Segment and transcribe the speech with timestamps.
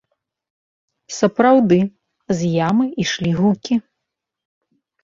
[1.17, 1.79] Сапраўды,
[2.41, 3.75] з ямы ішлі гукі.